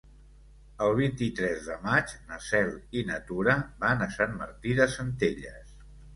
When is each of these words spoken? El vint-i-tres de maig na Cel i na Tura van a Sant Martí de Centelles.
El 0.85 0.93
vint-i-tres 0.99 1.61
de 1.67 1.75
maig 1.83 2.13
na 2.31 2.39
Cel 2.47 2.73
i 3.01 3.05
na 3.11 3.19
Tura 3.29 3.55
van 3.85 4.03
a 4.09 4.09
Sant 4.17 4.35
Martí 4.43 4.77
de 4.83 4.91
Centelles. 4.97 5.81